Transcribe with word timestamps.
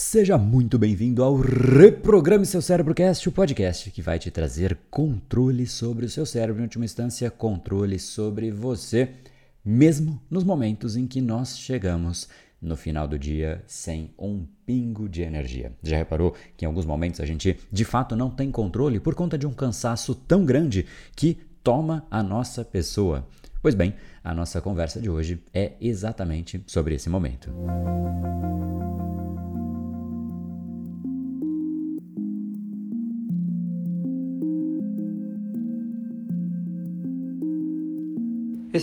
Seja 0.00 0.38
muito 0.38 0.78
bem-vindo 0.78 1.24
ao 1.24 1.34
Reprograme 1.34 2.46
Seu 2.46 2.62
Cérebro 2.62 2.94
Cast, 2.94 3.28
o 3.28 3.32
podcast 3.32 3.90
que 3.90 4.00
vai 4.00 4.16
te 4.16 4.30
trazer 4.30 4.78
controle 4.88 5.66
sobre 5.66 6.06
o 6.06 6.08
seu 6.08 6.24
cérebro, 6.24 6.62
em 6.62 6.66
última 6.66 6.84
instância, 6.84 7.28
controle 7.32 7.98
sobre 7.98 8.52
você, 8.52 9.10
mesmo 9.64 10.22
nos 10.30 10.44
momentos 10.44 10.96
em 10.96 11.04
que 11.04 11.20
nós 11.20 11.58
chegamos 11.58 12.28
no 12.62 12.76
final 12.76 13.08
do 13.08 13.18
dia 13.18 13.60
sem 13.66 14.12
um 14.16 14.46
pingo 14.64 15.08
de 15.08 15.22
energia. 15.22 15.72
Já 15.82 15.96
reparou 15.96 16.32
que 16.56 16.64
em 16.64 16.68
alguns 16.68 16.86
momentos 16.86 17.20
a 17.20 17.26
gente 17.26 17.58
de 17.70 17.84
fato 17.84 18.14
não 18.14 18.30
tem 18.30 18.52
controle 18.52 19.00
por 19.00 19.16
conta 19.16 19.36
de 19.36 19.48
um 19.48 19.52
cansaço 19.52 20.14
tão 20.14 20.44
grande 20.44 20.86
que 21.16 21.38
toma 21.60 22.06
a 22.08 22.22
nossa 22.22 22.64
pessoa? 22.64 23.26
Pois 23.60 23.74
bem, 23.74 23.94
a 24.22 24.32
nossa 24.32 24.60
conversa 24.60 25.00
de 25.00 25.10
hoje 25.10 25.42
é 25.52 25.72
exatamente 25.80 26.62
sobre 26.68 26.94
esse 26.94 27.10
momento. 27.10 27.50
Esse 27.50 28.28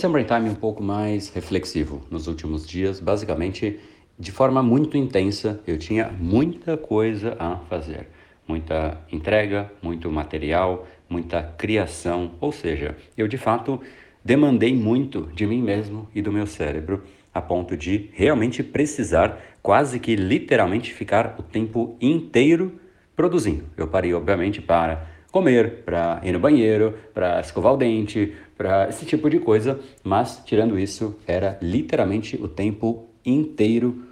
é 0.04 0.08
um 0.08 0.12
brain 0.12 0.24
time 0.24 0.50
um 0.50 0.54
pouco 0.54 0.82
mais 0.82 1.30
reflexivo 1.30 2.02
nos 2.10 2.26
últimos 2.26 2.66
dias, 2.66 2.98
basicamente 2.98 3.78
de 4.18 4.32
forma 4.32 4.62
muito 4.62 4.96
intensa. 4.96 5.60
Eu 5.66 5.78
tinha 5.78 6.08
muita 6.08 6.76
coisa 6.76 7.36
a 7.38 7.56
fazer, 7.68 8.08
muita 8.48 9.00
entrega, 9.12 9.72
muito 9.80 10.10
material, 10.10 10.86
muita 11.08 11.42
criação, 11.56 12.32
ou 12.40 12.50
seja, 12.50 12.96
eu 13.16 13.28
de 13.28 13.38
fato 13.38 13.80
demandei 14.24 14.74
muito 14.74 15.30
de 15.34 15.46
mim 15.46 15.62
mesmo 15.62 16.08
e 16.14 16.20
do 16.20 16.32
meu 16.32 16.46
cérebro 16.46 17.04
a 17.32 17.40
ponto 17.40 17.76
de 17.76 18.10
realmente 18.12 18.62
precisar, 18.62 19.40
quase 19.62 20.00
que 20.00 20.16
literalmente 20.16 20.92
ficar 20.92 21.36
o 21.38 21.42
tempo 21.42 21.96
inteiro 22.00 22.80
produzindo. 23.14 23.64
Eu 23.76 23.86
parei, 23.86 24.12
obviamente, 24.12 24.60
para 24.60 25.06
comer, 25.36 25.82
para 25.84 26.18
ir 26.24 26.32
no 26.32 26.40
banheiro, 26.40 26.94
para 27.12 27.38
escovar 27.40 27.74
o 27.74 27.76
dente, 27.76 28.32
para 28.56 28.88
esse 28.88 29.04
tipo 29.04 29.28
de 29.28 29.38
coisa, 29.38 29.78
mas 30.02 30.42
tirando 30.46 30.78
isso, 30.78 31.14
era 31.26 31.58
literalmente 31.60 32.36
o 32.36 32.48
tempo 32.48 33.10
inteiro 33.22 34.02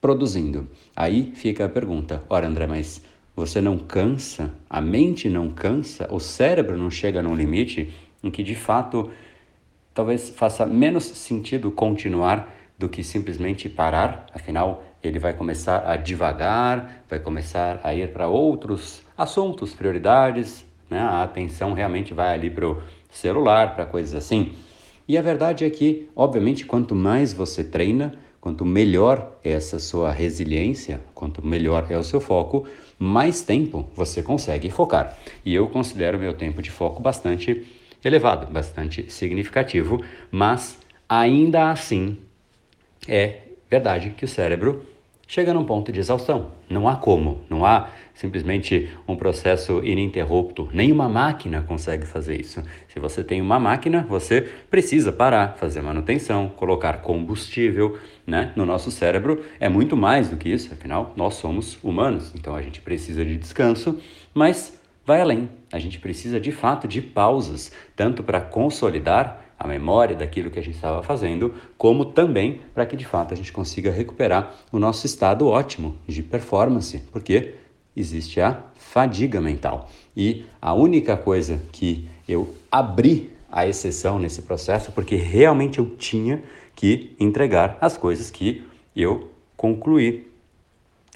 produzindo. 0.00 0.66
Aí 0.96 1.30
fica 1.36 1.66
a 1.66 1.68
pergunta: 1.68 2.24
ora, 2.28 2.48
André, 2.48 2.66
mas 2.66 3.00
você 3.36 3.60
não 3.60 3.78
cansa? 3.78 4.52
A 4.68 4.80
mente 4.80 5.28
não 5.28 5.50
cansa? 5.50 6.12
O 6.12 6.18
cérebro 6.18 6.76
não 6.76 6.90
chega 6.90 7.22
num 7.22 7.36
limite 7.36 7.94
em 8.20 8.28
que 8.28 8.42
de 8.42 8.56
fato 8.56 9.08
talvez 9.94 10.30
faça 10.30 10.66
menos 10.66 11.04
sentido 11.04 11.70
continuar 11.70 12.52
do 12.76 12.88
que 12.88 13.04
simplesmente 13.04 13.68
parar? 13.68 14.26
Afinal, 14.34 14.82
ele 15.00 15.20
vai 15.20 15.32
começar 15.32 15.88
a 15.88 15.96
divagar, 15.96 17.04
vai 17.08 17.20
começar 17.20 17.80
a 17.84 17.94
ir 17.94 18.12
para 18.12 18.26
outros 18.26 19.04
assuntos, 19.16 19.72
prioridades, 19.72 20.66
né? 20.92 21.00
A 21.00 21.22
atenção 21.22 21.72
realmente 21.72 22.14
vai 22.14 22.34
ali 22.34 22.50
para 22.50 22.68
o 22.68 22.82
celular, 23.10 23.74
para 23.74 23.86
coisas 23.86 24.14
assim. 24.14 24.52
E 25.08 25.18
a 25.18 25.22
verdade 25.22 25.64
é 25.64 25.70
que, 25.70 26.08
obviamente, 26.14 26.64
quanto 26.64 26.94
mais 26.94 27.32
você 27.32 27.64
treina, 27.64 28.14
quanto 28.40 28.64
melhor 28.64 29.38
é 29.42 29.50
essa 29.50 29.78
sua 29.78 30.12
resiliência, 30.12 31.00
quanto 31.14 31.44
melhor 31.44 31.86
é 31.90 31.98
o 31.98 32.04
seu 32.04 32.20
foco, 32.20 32.66
mais 32.98 33.40
tempo 33.42 33.88
você 33.96 34.22
consegue 34.22 34.70
focar. 34.70 35.18
E 35.44 35.54
eu 35.54 35.68
considero 35.68 36.18
meu 36.18 36.34
tempo 36.34 36.62
de 36.62 36.70
foco 36.70 37.02
bastante 37.02 37.66
elevado, 38.04 38.52
bastante 38.52 39.10
significativo, 39.10 40.04
mas 40.30 40.78
ainda 41.08 41.70
assim 41.70 42.18
é 43.08 43.40
verdade 43.70 44.10
que 44.10 44.24
o 44.24 44.28
cérebro 44.28 44.86
chega 45.32 45.54
num 45.54 45.64
ponto 45.64 45.90
de 45.90 45.98
exaustão. 45.98 46.50
Não 46.68 46.86
há 46.86 46.94
como, 46.94 47.40
não 47.48 47.64
há 47.64 47.88
simplesmente 48.12 48.90
um 49.08 49.16
processo 49.16 49.82
ininterrupto. 49.82 50.68
Nenhuma 50.74 51.08
máquina 51.08 51.62
consegue 51.62 52.04
fazer 52.04 52.38
isso. 52.38 52.62
Se 52.86 53.00
você 53.00 53.24
tem 53.24 53.40
uma 53.40 53.58
máquina, 53.58 54.04
você 54.06 54.42
precisa 54.70 55.10
parar, 55.10 55.56
fazer 55.56 55.80
manutenção, 55.80 56.50
colocar 56.50 56.98
combustível. 56.98 57.98
Né? 58.26 58.52
No 58.54 58.66
nosso 58.66 58.90
cérebro 58.90 59.42
é 59.58 59.70
muito 59.70 59.96
mais 59.96 60.28
do 60.28 60.36
que 60.36 60.50
isso, 60.50 60.70
afinal, 60.70 61.14
nós 61.16 61.36
somos 61.36 61.82
humanos, 61.82 62.30
então 62.36 62.54
a 62.54 62.60
gente 62.60 62.82
precisa 62.82 63.24
de 63.24 63.38
descanso, 63.38 63.98
mas 64.34 64.78
vai 65.02 65.22
além. 65.22 65.48
A 65.72 65.78
gente 65.78 65.98
precisa 65.98 66.38
de 66.38 66.52
fato 66.52 66.86
de 66.86 67.00
pausas, 67.00 67.72
tanto 67.96 68.22
para 68.22 68.38
consolidar 68.38 69.41
a 69.62 69.68
memória 69.68 70.16
daquilo 70.16 70.50
que 70.50 70.58
a 70.58 70.62
gente 70.62 70.74
estava 70.74 71.04
fazendo, 71.04 71.54
como 71.78 72.04
também 72.04 72.60
para 72.74 72.84
que 72.84 72.96
de 72.96 73.06
fato 73.06 73.32
a 73.32 73.36
gente 73.36 73.52
consiga 73.52 73.92
recuperar 73.92 74.56
o 74.72 74.78
nosso 74.78 75.06
estado 75.06 75.46
ótimo 75.46 75.96
de 76.04 76.20
performance, 76.20 76.98
porque 77.12 77.54
existe 77.96 78.40
a 78.40 78.60
fadiga 78.76 79.40
mental. 79.40 79.88
E 80.16 80.44
a 80.60 80.74
única 80.74 81.16
coisa 81.16 81.62
que 81.70 82.08
eu 82.28 82.52
abri 82.68 83.30
a 83.48 83.64
exceção 83.64 84.18
nesse 84.18 84.42
processo, 84.42 84.90
porque 84.90 85.14
realmente 85.14 85.78
eu 85.78 85.86
tinha 85.96 86.42
que 86.74 87.14
entregar 87.20 87.78
as 87.80 87.96
coisas 87.96 88.32
que 88.32 88.64
eu 88.96 89.30
concluí 89.56 90.26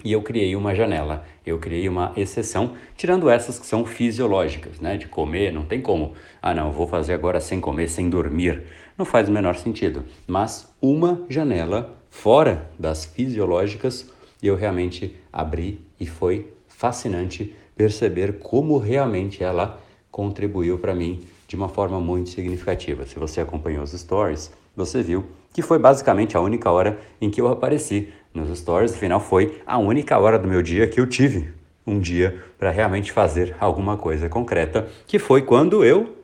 e 0.04 0.12
eu 0.12 0.22
criei 0.22 0.54
uma 0.54 0.74
janela, 0.74 1.24
eu 1.44 1.58
criei 1.58 1.88
uma 1.88 2.12
exceção, 2.16 2.74
tirando 2.96 3.30
essas 3.30 3.58
que 3.58 3.66
são 3.66 3.84
fisiológicas, 3.84 4.78
né? 4.78 4.96
De 4.96 5.08
comer, 5.08 5.52
não 5.52 5.64
tem 5.64 5.80
como. 5.80 6.12
Ah, 6.42 6.54
não, 6.54 6.70
vou 6.70 6.86
fazer 6.86 7.14
agora 7.14 7.40
sem 7.40 7.60
comer, 7.60 7.88
sem 7.88 8.10
dormir. 8.10 8.62
Não 8.96 9.04
faz 9.04 9.28
o 9.28 9.32
menor 9.32 9.56
sentido. 9.56 10.04
Mas 10.26 10.72
uma 10.80 11.22
janela 11.28 11.96
fora 12.10 12.70
das 12.78 13.04
fisiológicas, 13.04 14.10
eu 14.42 14.54
realmente 14.54 15.16
abri 15.32 15.80
e 15.98 16.06
foi 16.06 16.52
fascinante 16.68 17.54
perceber 17.74 18.38
como 18.38 18.78
realmente 18.78 19.42
ela 19.42 19.80
contribuiu 20.10 20.78
para 20.78 20.94
mim 20.94 21.22
de 21.48 21.56
uma 21.56 21.68
forma 21.68 22.00
muito 22.00 22.30
significativa. 22.30 23.06
Se 23.06 23.18
você 23.18 23.40
acompanhou 23.40 23.82
os 23.82 23.92
stories, 23.92 24.50
você 24.74 25.02
viu 25.02 25.24
que 25.52 25.62
foi 25.62 25.78
basicamente 25.78 26.36
a 26.36 26.40
única 26.40 26.70
hora 26.70 26.98
em 27.18 27.30
que 27.30 27.40
eu 27.40 27.48
apareci 27.48 28.12
nos 28.36 28.56
stories. 28.58 28.94
Afinal, 28.94 29.19
foi 29.19 29.60
a 29.66 29.78
única 29.78 30.19
hora 30.19 30.38
do 30.38 30.47
meu 30.47 30.62
dia 30.62 30.86
que 30.86 31.00
eu 31.00 31.06
tive 31.06 31.52
um 31.86 31.98
dia 31.98 32.42
para 32.58 32.70
realmente 32.70 33.12
fazer 33.12 33.56
alguma 33.58 33.97
coisa 33.97 34.28
concreta, 34.28 34.88
que 35.06 35.19
foi 35.19 35.42
quando 35.42 35.84
eu 35.84 36.16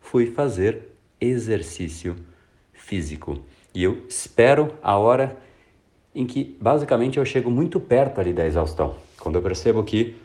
fui 0.00 0.26
fazer 0.26 0.88
exercício 1.20 2.16
físico. 2.72 3.38
E 3.74 3.82
eu 3.82 4.04
espero 4.08 4.74
a 4.82 4.96
hora 4.96 5.36
em 6.14 6.26
que 6.26 6.56
basicamente 6.60 7.18
eu 7.18 7.24
chego 7.24 7.50
muito 7.50 7.78
perto 7.78 8.20
ali 8.20 8.32
da 8.32 8.46
exaustão, 8.46 8.96
quando 9.20 9.36
eu 9.36 9.42
percebo 9.42 9.82
que 9.84 10.16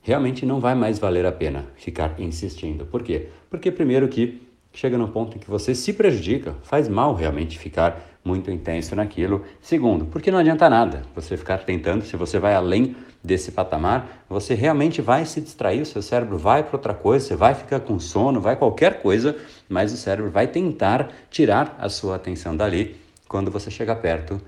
realmente 0.00 0.46
não 0.46 0.60
vai 0.60 0.74
mais 0.74 0.98
valer 0.98 1.26
a 1.26 1.32
pena 1.32 1.66
ficar 1.76 2.18
insistindo. 2.18 2.86
Por 2.86 3.02
quê? 3.02 3.28
Porque 3.50 3.70
primeiro 3.70 4.08
que 4.08 4.42
chega 4.72 4.98
no 4.98 5.08
ponto 5.08 5.36
em 5.36 5.40
que 5.40 5.50
você 5.50 5.74
se 5.74 5.92
prejudica, 5.92 6.54
faz 6.62 6.88
mal 6.88 7.14
realmente 7.14 7.58
ficar 7.58 8.13
muito 8.24 8.50
intenso 8.50 8.96
naquilo. 8.96 9.44
Segundo, 9.60 10.06
porque 10.06 10.30
não 10.30 10.38
adianta 10.38 10.70
nada 10.70 11.02
você 11.14 11.36
ficar 11.36 11.58
tentando, 11.58 12.04
se 12.04 12.16
você 12.16 12.38
vai 12.38 12.54
além 12.54 12.96
desse 13.22 13.52
patamar, 13.52 14.24
você 14.28 14.54
realmente 14.54 15.00
vai 15.00 15.24
se 15.24 15.40
distrair, 15.40 15.82
o 15.82 15.86
seu 15.86 16.02
cérebro 16.02 16.36
vai 16.36 16.62
para 16.62 16.76
outra 16.76 16.94
coisa, 16.94 17.26
você 17.26 17.36
vai 17.36 17.54
ficar 17.54 17.80
com 17.80 17.98
sono, 17.98 18.40
vai 18.40 18.56
qualquer 18.56 19.00
coisa, 19.00 19.36
mas 19.68 19.92
o 19.92 19.96
cérebro 19.96 20.30
vai 20.30 20.46
tentar 20.46 21.10
tirar 21.30 21.76
a 21.78 21.88
sua 21.88 22.16
atenção 22.16 22.56
dali 22.56 22.96
quando 23.28 23.50
você 23.50 23.70
chegar 23.70 23.96
perto 23.96 24.40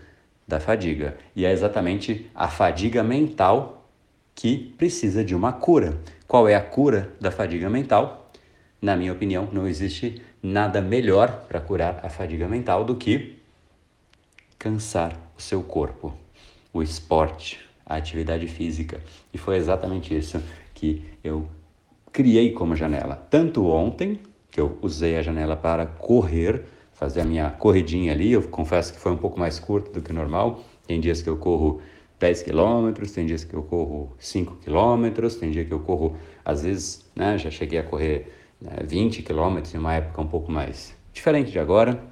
da 0.47 0.61
fadiga. 0.61 1.17
E 1.35 1.45
é 1.45 1.53
exatamente 1.53 2.31
a 2.35 2.49
fadiga 2.49 3.03
mental 3.03 3.89
que 4.35 4.75
precisa 4.77 5.25
de 5.25 5.35
uma 5.35 5.53
cura. 5.53 5.99
Qual 6.29 6.49
é 6.49 6.55
a 6.55 6.61
cura 6.61 7.11
da 7.21 7.31
fadiga 7.31 7.71
mental? 7.71 8.31
Na 8.81 8.95
minha 8.95 9.13
opinião, 9.13 9.49
não 9.51 9.67
existe 9.67 10.21
nada 10.43 10.83
melhor 10.83 11.47
para 11.49 11.61
curar 11.61 12.01
a 12.03 12.11
fadiga 12.11 12.47
mental 12.47 12.85
do 12.85 12.95
que 12.95 13.36
cansar 14.59 15.13
o 15.37 15.43
seu 15.43 15.63
corpo, 15.63 16.13
o 16.73 16.83
esporte, 16.83 17.61
a 17.85 17.97
atividade 17.97 18.47
física. 18.49 19.01
E 19.33 19.39
foi 19.39 19.57
exatamente 19.57 20.17
isso 20.17 20.43
que 20.75 21.05
eu 21.23 21.49
criei 22.13 22.53
como 22.53 22.75
janela. 22.75 23.17
Tanto 23.31 23.67
ontem, 23.67 24.21
que 24.51 24.61
eu 24.61 24.79
usei 24.81 25.17
a 25.17 25.23
janela 25.23 25.57
para 25.57 25.87
correr, 25.87 26.65
fazer 26.93 27.21
a 27.21 27.25
minha 27.25 27.51
corridinha 27.51 28.13
ali, 28.13 28.33
eu 28.33 28.43
confesso 28.49 28.93
que 28.95 28.99
foi 28.99 29.13
um 29.13 29.17
pouco 29.17 29.39
mais 29.39 29.59
curto 29.59 29.93
do 29.93 30.01
que 30.01 30.13
normal. 30.13 30.65
Tem 30.87 30.99
dias 30.99 31.21
que 31.21 31.29
eu 31.29 31.37
corro 31.37 31.81
10 32.19 32.43
quilômetros, 32.43 33.13
tem 33.13 33.27
dias 33.27 33.45
que 33.45 33.55
eu 33.55 33.63
corro 33.63 34.15
5 34.19 34.57
quilômetros, 34.57 35.37
tem 35.37 35.51
dia 35.51 35.65
que 35.65 35.73
eu 35.73 35.81
corro, 35.81 36.17
às 36.45 36.63
vezes, 36.63 37.05
né, 37.15 37.37
já 37.37 37.51
cheguei 37.51 37.79
a 37.79 37.83
correr 37.83 38.33
né, 38.61 38.79
20 38.83 39.23
quilômetros 39.23 39.75
em 39.75 39.79
uma 39.79 39.95
época 39.95 40.21
um 40.23 40.27
pouco 40.27 40.51
mais 40.51 40.97
diferente 41.13 41.51
de 41.51 41.59
agora, 41.59 42.03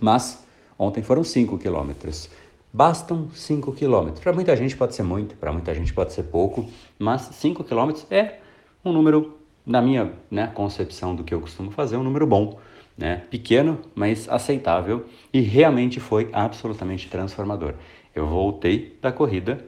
mas 0.00 0.41
Ontem 0.82 1.00
foram 1.00 1.22
5 1.22 1.58
quilômetros. 1.58 2.28
Bastam 2.72 3.28
5 3.32 3.70
quilômetros. 3.72 4.20
Para 4.20 4.32
muita 4.32 4.56
gente 4.56 4.76
pode 4.76 4.96
ser 4.96 5.04
muito, 5.04 5.36
para 5.36 5.52
muita 5.52 5.72
gente 5.72 5.94
pode 5.94 6.12
ser 6.12 6.24
pouco, 6.24 6.68
mas 6.98 7.22
5 7.22 7.62
quilômetros 7.62 8.04
é 8.10 8.40
um 8.84 8.92
número, 8.92 9.38
na 9.64 9.80
minha 9.80 10.10
né, 10.28 10.48
concepção 10.52 11.14
do 11.14 11.22
que 11.22 11.32
eu 11.32 11.40
costumo 11.40 11.70
fazer, 11.70 11.96
um 11.96 12.02
número 12.02 12.26
bom. 12.26 12.58
Né? 12.98 13.22
Pequeno, 13.30 13.78
mas 13.94 14.28
aceitável 14.28 15.06
e 15.32 15.40
realmente 15.40 16.00
foi 16.00 16.28
absolutamente 16.32 17.08
transformador. 17.08 17.74
Eu 18.12 18.26
voltei 18.26 18.98
da 19.00 19.12
corrida 19.12 19.64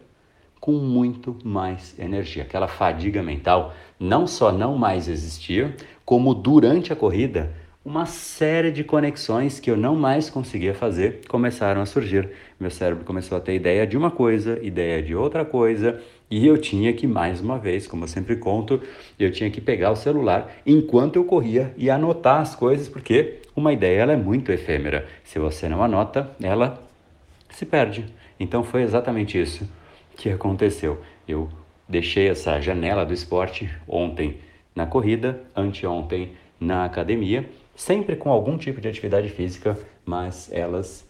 com 0.59 0.73
muito 0.73 1.37
mais 1.45 1.97
energia. 1.97 2.43
Aquela 2.43 2.67
fadiga 2.67 3.23
mental 3.23 3.73
não 4.01 4.27
só 4.27 4.51
não 4.51 4.77
mais 4.77 5.07
existia, 5.07 5.77
como 6.05 6.35
durante 6.35 6.93
a 6.93 6.97
corrida, 6.97 7.55
uma 7.85 8.07
série 8.07 8.71
de 8.71 8.83
conexões 8.83 9.61
que 9.61 9.71
eu 9.71 9.77
não 9.77 9.95
mais 9.95 10.31
conseguia 10.31 10.73
fazer 10.73 11.21
começaram 11.29 11.83
a 11.83 11.87
surgir. 11.87 12.31
Meu 12.59 12.71
cérebro 12.71 13.05
começou 13.05 13.37
a 13.37 13.41
ter 13.41 13.55
ideia 13.55 13.87
de 13.87 13.95
uma 13.95 14.11
coisa, 14.11 14.59
ideia 14.63 15.03
de 15.03 15.15
outra 15.15 15.45
coisa, 15.45 16.01
e 16.31 16.47
eu 16.47 16.57
tinha 16.57 16.95
que, 16.95 17.07
mais 17.07 17.43
uma 17.43 17.59
vez, 17.59 17.87
como 17.87 18.05
eu 18.05 18.09
sempre 18.09 18.37
conto, 18.37 18.81
eu 19.19 19.31
tinha 19.31 19.51
que 19.51 19.61
pegar 19.61 19.91
o 19.91 19.97
celular 19.97 20.51
enquanto 20.65 21.17
eu 21.17 21.25
corria 21.25 21.75
e 21.77 21.91
anotar 21.91 22.41
as 22.41 22.55
coisas, 22.55 22.89
porque 22.89 23.41
uma 23.55 23.73
ideia 23.73 24.01
ela 24.01 24.13
é 24.15 24.17
muito 24.17 24.51
efêmera. 24.51 25.07
Se 25.23 25.39
você 25.39 25.69
não 25.69 25.83
anota, 25.83 26.31
ela 26.43 26.83
se 27.51 27.67
perde. 27.67 28.07
Então 28.41 28.65
foi 28.65 28.83
exatamente 28.83 29.39
isso 29.39 29.69
que 30.17 30.31
aconteceu. 30.31 31.03
Eu 31.29 31.51
deixei 31.87 32.29
essa 32.29 32.59
janela 32.61 33.05
do 33.05 33.13
esporte 33.13 33.71
ontem 33.87 34.39
na 34.75 34.87
corrida, 34.87 35.41
anteontem 35.55 36.33
na 36.59 36.85
academia, 36.85 37.49
sempre 37.75 38.17
com 38.17 38.31
algum 38.31 38.57
tipo 38.57 38.81
de 38.81 38.89
atividade 38.89 39.29
física, 39.29 39.79
mas 40.05 40.51
elas 40.53 41.05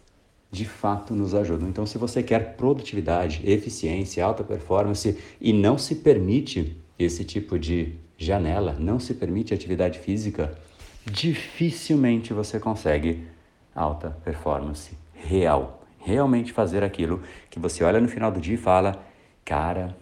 de 0.51 0.65
fato 0.65 1.13
nos 1.13 1.35
ajudam. 1.35 1.67
Então, 1.67 1.85
se 1.85 1.97
você 1.97 2.23
quer 2.23 2.55
produtividade, 2.55 3.41
eficiência, 3.43 4.23
alta 4.23 4.43
performance 4.43 5.17
e 5.41 5.51
não 5.51 5.77
se 5.77 5.95
permite 5.95 6.77
esse 6.97 7.25
tipo 7.25 7.59
de 7.59 7.95
janela, 8.17 8.75
não 8.79 8.99
se 8.99 9.13
permite 9.13 9.53
atividade 9.53 9.99
física, 9.99 10.57
dificilmente 11.05 12.33
você 12.33 12.59
consegue 12.59 13.27
alta 13.75 14.11
performance 14.23 14.97
real 15.13 15.85
realmente 15.99 16.53
fazer 16.53 16.83
aquilo 16.83 17.21
que 17.49 17.59
você 17.59 17.83
olha 17.83 17.99
no 17.99 18.07
final 18.07 18.31
do 18.31 18.39
dia 18.39 18.53
e 18.53 18.57
fala: 18.57 19.03
cara, 19.43 19.97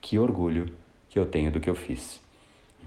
que 0.00 0.18
orgulho 0.18 0.66
que 1.08 1.18
eu 1.18 1.26
tenho 1.26 1.50
do 1.50 1.58
que 1.58 1.70
eu 1.70 1.74
fiz. 1.74 2.20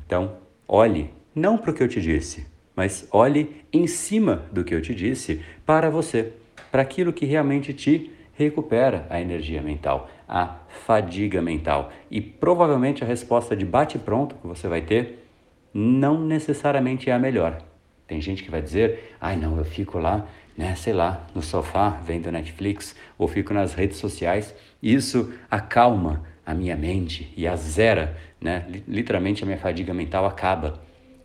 Então, 0.06 0.38
olhe 0.68 1.12
não 1.34 1.58
para 1.58 1.72
o 1.72 1.74
que 1.74 1.82
eu 1.82 1.88
te 1.88 2.00
disse, 2.00 2.46
mas 2.76 3.08
olhe 3.12 3.64
em 3.72 3.88
cima 3.88 4.44
do 4.52 4.64
que 4.64 4.74
eu 4.74 4.82
te 4.82 4.94
disse 4.96 5.42
para 5.66 5.90
você, 5.90 6.34
para 6.72 6.82
aquilo 6.82 7.14
que 7.14 7.26
realmente 7.26 7.74
te 7.74 8.12
recupera 8.34 9.06
a 9.10 9.20
energia 9.20 9.62
mental, 9.62 10.10
a 10.28 10.56
fadiga 10.86 11.42
mental. 11.42 11.92
E 12.10 12.22
provavelmente 12.22 13.04
a 13.04 13.08
resposta 13.08 13.56
de 13.56 13.66
bate-pronto 13.66 14.36
que 14.36 14.48
você 14.48 14.68
vai 14.68 14.82
ter 14.82 15.28
não 15.74 16.20
necessariamente 16.20 17.10
é 17.10 17.14
a 17.14 17.20
melhor. 17.20 17.62
Tem 18.08 18.20
gente 18.20 18.44
que 18.44 18.52
vai 18.52 18.62
dizer: 18.62 19.16
ai, 19.22 19.36
não, 19.36 19.58
eu 19.58 19.64
fico 19.64 19.98
lá 19.98 20.28
né, 20.58 20.76
sei 20.76 20.94
lá, 20.94 21.26
no 21.34 21.42
sofá 21.42 21.90
vendo 21.90 22.32
Netflix 22.32 22.96
ou 23.18 23.28
fico 23.28 23.54
nas 23.54 23.74
redes 23.74 23.98
sociais. 23.98 24.54
Isso 24.82 25.34
acalma 25.50 26.24
a 26.46 26.54
minha 26.54 26.76
mente 26.76 27.32
e 27.36 27.48
azera, 27.48 28.18
né, 28.40 28.66
literalmente 28.88 29.44
a 29.44 29.46
minha 29.46 29.58
fadiga 29.58 29.94
mental 29.94 30.26
acaba. 30.26 30.80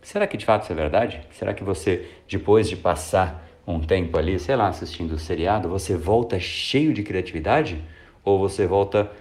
Será 0.07 0.25
que 0.25 0.37
de 0.37 0.45
fato 0.45 0.63
isso 0.63 0.71
é 0.71 0.75
verdade? 0.75 1.19
Será 1.31 1.53
que 1.53 1.65
você, 1.65 2.09
depois 2.29 2.69
de 2.69 2.77
passar 2.77 3.45
um 3.67 3.77
tempo 3.81 4.17
ali, 4.17 4.39
sei 4.39 4.55
lá, 4.55 4.69
assistindo 4.69 5.11
o 5.15 5.19
seriado, 5.19 5.67
você 5.67 5.97
volta 5.97 6.39
cheio 6.39 6.93
de 6.93 7.03
criatividade? 7.03 7.83
Ou 8.23 8.39
você 8.39 8.65
volta, 8.65 9.11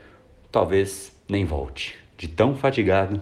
talvez 0.49 1.13
nem 1.29 1.45
volte, 1.45 1.99
de 2.17 2.29
tão 2.29 2.55
fatigado, 2.55 3.21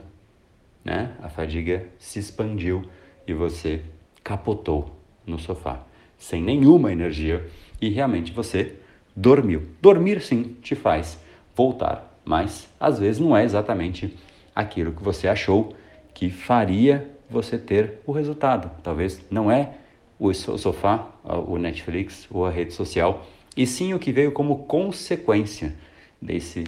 né? 0.84 1.16
A 1.22 1.30
fadiga 1.30 1.86
se 1.98 2.18
expandiu 2.18 2.82
e 3.26 3.32
você 3.32 3.80
capotou 4.22 4.94
no 5.26 5.38
sofá 5.38 5.80
sem 6.18 6.42
nenhuma 6.42 6.92
energia 6.92 7.48
e 7.80 7.88
realmente 7.88 8.30
você 8.30 8.74
dormiu. 9.16 9.70
Dormir 9.80 10.20
sim 10.20 10.54
te 10.60 10.74
faz 10.74 11.18
voltar, 11.56 12.14
mas 12.26 12.68
às 12.78 12.98
vezes 12.98 13.18
não 13.18 13.34
é 13.34 13.42
exatamente 13.42 14.14
aquilo 14.54 14.92
que 14.92 15.02
você 15.02 15.26
achou 15.26 15.74
que 16.12 16.28
faria 16.28 17.13
você 17.28 17.58
ter 17.58 18.00
o 18.06 18.12
resultado. 18.12 18.70
Talvez 18.82 19.20
não 19.30 19.50
é 19.50 19.74
o 20.18 20.32
sofá, 20.32 21.08
o 21.24 21.58
Netflix 21.58 22.26
ou 22.30 22.46
a 22.46 22.50
rede 22.50 22.72
social, 22.72 23.26
e 23.56 23.66
sim 23.66 23.94
o 23.94 23.98
que 23.98 24.12
veio 24.12 24.32
como 24.32 24.64
consequência 24.64 25.74
desse 26.20 26.64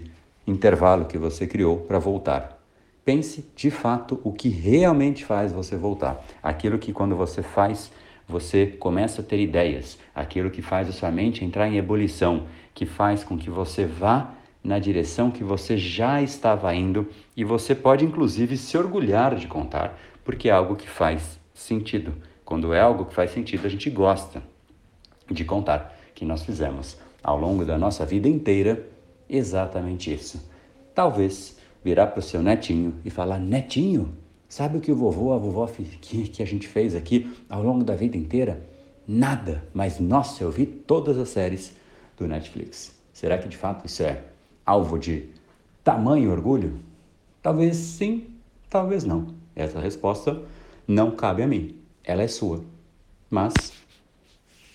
intervalo 0.47 1.07
que 1.07 1.19
você 1.19 1.47
criou 1.47 1.79
para 1.79 1.99
voltar. 1.99 2.61
Pense 3.05 3.45
de 3.55 3.71
fato 3.71 4.21
o 4.25 4.33
que 4.33 4.49
realmente 4.49 5.25
faz 5.25 5.53
você 5.53 5.77
voltar. 5.77 6.25
Aquilo 6.43 6.79
que 6.79 6.93
quando 6.93 7.17
você 7.17 7.43
faz 7.43 7.91
você 8.29 8.67
começa 8.67 9.23
a 9.23 9.25
ter 9.25 9.39
ideias, 9.39 9.99
aquilo 10.15 10.51
que 10.51 10.61
faz 10.61 10.89
a 10.89 10.93
sua 10.93 11.11
mente 11.11 11.45
entrar 11.45 11.69
em 11.69 11.77
ebulição, 11.77 12.47
que 12.75 12.85
faz 12.85 13.23
com 13.23 13.39
que 13.39 13.49
você 13.49 13.87
vá 13.87 14.33
na 14.63 14.81
direção 14.81 15.31
que 15.31 15.45
você 15.45 15.79
já 15.79 16.21
estava 16.21 16.75
indo 16.75 17.09
e 17.37 17.45
você 17.45 17.73
pode 17.73 18.05
inclusive 18.05 18.57
se 18.57 18.77
orgulhar 18.77 19.37
de 19.37 19.47
contar, 19.47 19.97
porque 20.27 20.51
é 20.51 20.53
algo 20.53 20.77
que 20.77 20.89
faz 20.89 21.41
sentido. 21.55 22.13
Quando 22.45 22.75
é 22.75 22.81
algo 22.81 23.07
que 23.07 23.15
faz 23.15 23.31
sentido, 23.31 23.67
a 23.67 23.71
gente 23.71 23.89
gosta 23.89 24.43
de 25.31 25.43
contar 25.43 25.97
que 26.15 26.27
nós 26.27 26.43
fizemos 26.43 26.99
ao 27.23 27.41
longo 27.41 27.65
da 27.65 27.79
nossa 27.79 28.05
vida 28.05 28.29
inteira 28.29 28.87
exatamente 29.29 30.13
isso. 30.13 30.47
Talvez 30.95 31.57
virar 31.83 32.09
para 32.09 32.21
o 32.21 32.23
seu 32.23 32.43
netinho 32.43 32.95
e 33.05 33.11
falar: 33.11 33.39
Netinho, 33.39 34.15
Sabe 34.49 34.79
o 34.79 34.81
que 34.81 34.93
o 34.93 34.97
vovô, 34.97 35.33
a 35.33 35.39
vovó 35.39 35.67
que, 35.67 36.29
que 36.29 36.43
a 36.43 36.47
gente 36.47 36.69
fez 36.69 36.95
aqui 36.95 37.37
ao 37.49 37.63
longo 37.63 37.83
da 37.83 37.97
vida 37.97 38.17
inteira? 38.17 38.63
Nada, 39.07 39.65
mas 39.75 39.99
nossa, 39.99 40.45
eu 40.45 40.51
vi 40.51 40.67
todas 40.67 41.19
as 41.19 41.31
séries 41.31 41.75
do 42.17 42.27
Netflix. 42.29 42.95
Será 43.13 43.39
que 43.39 43.49
de 43.49 43.57
fato 43.57 43.87
isso 43.87 44.03
é 44.03 44.23
alvo 44.65 44.99
de 44.99 45.29
tamanho 45.83 46.31
orgulho? 46.31 46.79
Talvez 47.43 47.77
sim, 47.77 48.29
talvez 48.71 49.05
não. 49.05 49.35
Essa 49.57 49.81
resposta 49.81 50.43
não 50.87 51.11
cabe 51.11 51.43
a 51.43 51.47
mim, 51.47 51.75
ela 52.05 52.23
é 52.23 52.29
sua. 52.29 52.63
Mas 53.31 53.73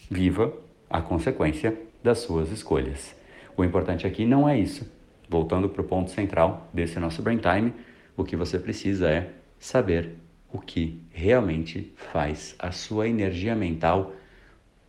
viva 0.10 0.52
a 0.90 1.02
consequência 1.02 1.80
das 2.04 2.20
suas 2.20 2.52
escolhas. 2.52 3.16
O 3.56 3.64
importante 3.64 4.08
aqui 4.08 4.26
não 4.26 4.50
é 4.50 4.60
isso. 4.60 4.92
Voltando 5.30 5.70
para 5.70 5.82
o 5.82 5.86
ponto 5.86 6.10
central 6.10 6.68
desse 6.74 7.00
nosso 7.00 7.22
Brain 7.22 7.38
Time, 7.38 7.74
o 8.18 8.24
que 8.24 8.36
você 8.36 8.60
precisa 8.60 9.10
é 9.10 9.30
saber 9.60 10.16
o 10.52 10.60
que 10.60 11.02
realmente 11.12 11.94
faz 11.96 12.56
a 12.60 12.72
sua 12.72 13.08
energia 13.08 13.56
mental 13.56 14.14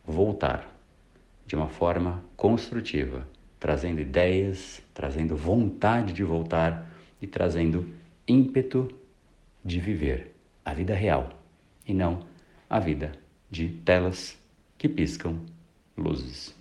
voltar 0.05 0.69
de 1.47 1.55
uma 1.55 1.69
forma 1.69 2.25
construtiva, 2.37 3.29
trazendo 3.61 4.01
ideias, 4.01 4.83
trazendo 4.93 5.37
vontade 5.37 6.13
de 6.13 6.25
voltar 6.25 6.91
e 7.21 7.27
trazendo 7.27 7.89
ímpeto 8.27 8.89
de 9.65 9.81
viver 9.81 10.35
a 10.65 10.75
vida 10.75 10.95
real 10.95 11.31
e 11.87 11.93
não 11.93 12.21
a 12.69 12.79
vida 12.79 13.13
de 13.51 13.69
telas 13.85 14.39
que 14.79 14.89
piscam 14.89 15.41
luzes. 15.97 16.55